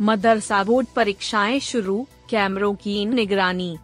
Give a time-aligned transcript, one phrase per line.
[0.00, 3.76] मदरसा board परीक्षाएँ शुरू कैमरों की निगरानी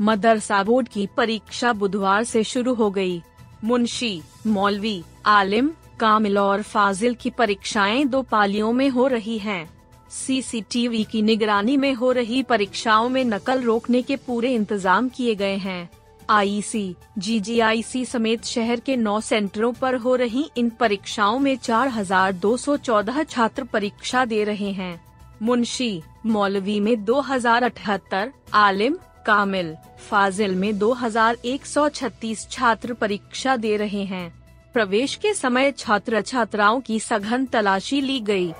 [0.00, 3.22] मदरसा बोर्ड की परीक्षा बुधवार से शुरू हो गई।
[3.64, 9.68] मुंशी मौलवी आलिम कामिल और फाजिल की परीक्षाएँ दो पालियों में हो रही हैं।
[10.10, 15.56] सीसीटीवी की निगरानी में हो रही परीक्षाओं में नकल रोकने के पूरे इंतज़ाम किए गए
[15.56, 15.90] हैं
[16.30, 23.64] आईसी, जीजीआईसी समेत शहर के नौ सेंटरों पर हो रही इन परीक्षाओं में 4,214 छात्र
[23.64, 25.09] परीक्षा दे रहे हैं
[25.42, 29.76] मुंशी मौलवी में 2078, आलिम कामिल
[30.10, 37.44] फाजिल में 2136 छात्र परीक्षा दे रहे हैं। प्रवेश के समय छात्र छात्राओं की सघन
[37.44, 38.52] तलाशी ली गई।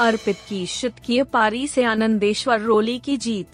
[0.00, 3.48] अर्पित की शतकीय पारी से आनंदेश्वर रोली की जीत।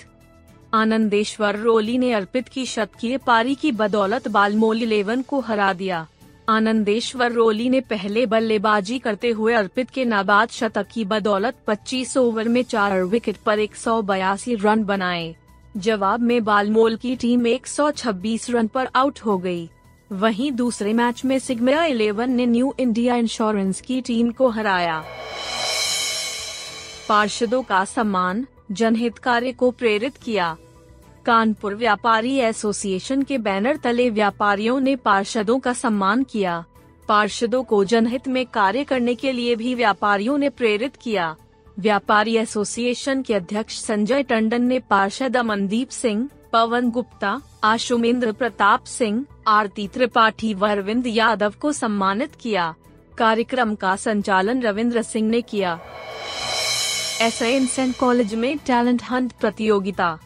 [0.74, 6.06] आनंदेश्वर रोली ने अर्पित की शतकीय पारी की बदौलत बालमोल इलेवन को हरा दिया।
[6.48, 12.48] आनंदेश्वर रोली ने पहले बल्लेबाजी करते हुए अर्पित के नाबाद शतक की बदौलत 25 ओवर
[12.48, 15.36] में चार विकेट पर एक सौ बयासी रन बनाए।
[15.76, 19.70] जवाब में बालमोल की टीम 126 रन पर आउट हो गई।
[20.12, 25.04] वहीं दूसरे मैच में सिग्मा इलेवन ने न्यू इंडिया इंश्योरेंस की टीम को हराया।
[27.08, 30.56] पार्षदों का सम्मान जनहित कार्य को प्रेरित किया।
[31.26, 36.64] कानपुर व्यापारी एसोसिएशन के बैनर तले व्यापारियों ने पार्षदों का सम्मान किया।
[37.08, 41.36] पार्षदों को जनहित में कार्य करने के लिए भी व्यापारियों ने प्रेरित किया।
[41.78, 49.24] व्यापारी एसोसिएशन के अध्यक्ष संजय टंडन ने पार्षद अमनदीप सिंह, पवन गुप्ता, आशुमेंद्र प्रताप सिंह,
[49.46, 52.74] आरती त्रिपाठी व अरविंद यादव को सम्मानित किया।
[53.18, 55.78] कार्यक्रम का संचालन रविंद्र सिंह ने किया।
[57.20, 57.38] एस
[58.00, 60.18] कॉलेज में टैलेंट हंट प्रतियोगिता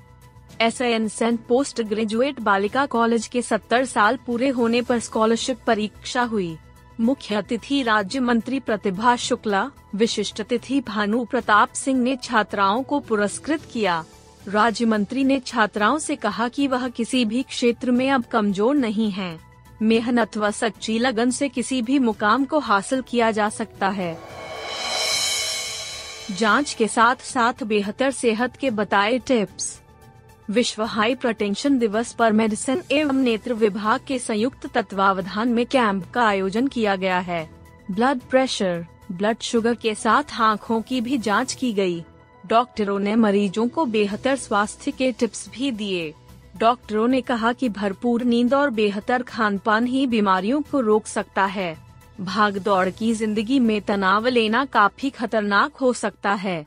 [0.63, 6.23] S N Sen post graduate बालिका कॉलेज के 70 साल पूरे होने पर स्कॉलरशिप परीक्षा
[6.23, 6.57] हुई।
[7.01, 13.69] मुख्य अतिथि राज्य मंत्री प्रतिभा शुक्ला, विशिष्ट अतिथि भानु प्रताप सिंह ने छात्राओं को पुरस्कृत
[13.73, 14.05] किया।
[14.49, 19.11] राज्य मंत्री ने छात्राओं से कहा कि वह किसी भी क्षेत्र में अब कमज़ोर नहीं
[19.11, 19.39] है।
[19.83, 24.19] मेहनत व सच्ची लगन से किसी भी मुकाम को हासिल किया जा सकता है।
[26.31, 29.81] जाँच के साथ साथ बेहतर सेहत के बताए टिप्स।
[30.51, 36.67] विश्व हाइपरटेंशन दिवस पर मेडिसिन एवं नेत्र विभाग के संयुक्त तत्वावधान में कैंप का आयोजन
[36.67, 37.49] किया गया है।
[37.91, 42.05] ब्लड प्रेशर, ब्लड शुगर के साथ आँखों की भी जाँच की गई।
[42.47, 46.13] डॉक्टरों ने मरीजों को बेहतर स्वास्थ्य के टिप्स भी दिए।
[46.57, 51.45] डॉक्टरों ने कहा कि भरपूर नींद और बेहतर खान पान ही बीमारियों को रोक सकता
[51.45, 51.77] है।
[52.21, 56.67] भाग दौड़ की ज़िंदगी में तनाव लेना काफ़ी खतरनाक हो सकता है।